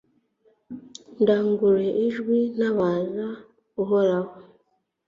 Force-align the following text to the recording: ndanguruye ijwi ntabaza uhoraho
ndanguruye 1.21 1.91
ijwi 2.05 2.39
ntabaza 2.57 3.27
uhoraho 3.81 4.33